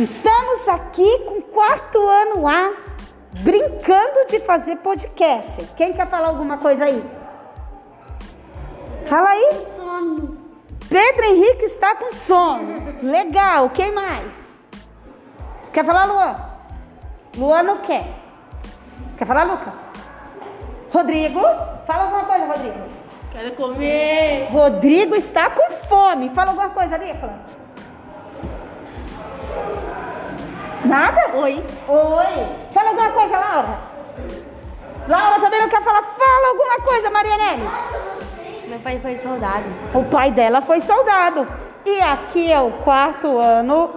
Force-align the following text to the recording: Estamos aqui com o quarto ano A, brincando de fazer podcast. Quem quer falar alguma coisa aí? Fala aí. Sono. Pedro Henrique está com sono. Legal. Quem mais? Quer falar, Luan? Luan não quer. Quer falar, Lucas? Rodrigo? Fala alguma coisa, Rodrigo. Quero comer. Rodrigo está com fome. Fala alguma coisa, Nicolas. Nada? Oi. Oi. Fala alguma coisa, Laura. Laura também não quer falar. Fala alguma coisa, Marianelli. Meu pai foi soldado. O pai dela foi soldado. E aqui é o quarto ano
Estamos 0.00 0.66
aqui 0.66 1.18
com 1.26 1.40
o 1.40 1.42
quarto 1.42 1.98
ano 1.98 2.48
A, 2.48 2.72
brincando 3.42 4.24
de 4.30 4.40
fazer 4.40 4.76
podcast. 4.76 5.62
Quem 5.76 5.92
quer 5.92 6.08
falar 6.08 6.28
alguma 6.28 6.56
coisa 6.56 6.86
aí? 6.86 7.04
Fala 9.06 9.28
aí. 9.28 9.50
Sono. 9.76 10.38
Pedro 10.88 11.24
Henrique 11.26 11.66
está 11.66 11.94
com 11.96 12.10
sono. 12.12 12.96
Legal. 13.02 13.68
Quem 13.68 13.92
mais? 13.92 14.32
Quer 15.70 15.84
falar, 15.84 16.06
Luan? 16.06 16.36
Luan 17.36 17.62
não 17.62 17.76
quer. 17.82 18.06
Quer 19.18 19.26
falar, 19.26 19.44
Lucas? 19.44 19.74
Rodrigo? 20.90 21.42
Fala 21.86 22.04
alguma 22.04 22.24
coisa, 22.24 22.46
Rodrigo. 22.46 22.88
Quero 23.32 23.52
comer. 23.52 24.48
Rodrigo 24.50 25.14
está 25.14 25.50
com 25.50 25.70
fome. 25.72 26.30
Fala 26.30 26.52
alguma 26.52 26.70
coisa, 26.70 26.96
Nicolas. 26.96 27.60
Nada? 30.84 31.32
Oi. 31.34 31.64
Oi. 31.88 32.46
Fala 32.72 32.90
alguma 32.90 33.10
coisa, 33.10 33.38
Laura. 33.38 33.78
Laura 35.08 35.40
também 35.40 35.60
não 35.60 35.68
quer 35.68 35.82
falar. 35.82 36.02
Fala 36.02 36.48
alguma 36.48 36.76
coisa, 36.80 37.10
Marianelli. 37.10 37.68
Meu 38.68 38.78
pai 38.80 38.98
foi 39.00 39.18
soldado. 39.18 39.64
O 39.94 40.04
pai 40.04 40.30
dela 40.30 40.62
foi 40.62 40.80
soldado. 40.80 41.46
E 41.84 42.00
aqui 42.00 42.52
é 42.52 42.60
o 42.60 42.70
quarto 42.70 43.38
ano 43.38 43.90